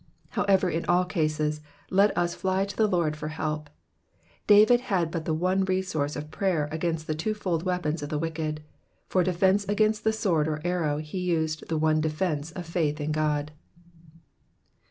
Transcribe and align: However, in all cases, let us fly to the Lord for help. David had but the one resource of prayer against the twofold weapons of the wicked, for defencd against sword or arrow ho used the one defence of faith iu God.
However, 0.29 0.67
in 0.67 0.83
all 0.85 1.05
cases, 1.05 1.61
let 1.91 2.17
us 2.17 2.33
fly 2.33 2.65
to 2.65 2.75
the 2.75 2.87
Lord 2.87 3.15
for 3.15 3.27
help. 3.27 3.69
David 4.47 4.81
had 4.81 5.11
but 5.11 5.25
the 5.25 5.33
one 5.35 5.63
resource 5.63 6.15
of 6.15 6.31
prayer 6.31 6.67
against 6.71 7.05
the 7.05 7.13
twofold 7.13 7.61
weapons 7.61 8.01
of 8.01 8.09
the 8.09 8.17
wicked, 8.17 8.63
for 9.09 9.23
defencd 9.23 9.69
against 9.69 10.11
sword 10.11 10.47
or 10.47 10.59
arrow 10.65 10.93
ho 10.97 11.17
used 11.19 11.67
the 11.69 11.77
one 11.77 12.01
defence 12.01 12.51
of 12.53 12.65
faith 12.65 12.99
iu 12.99 13.09
God. 13.09 13.51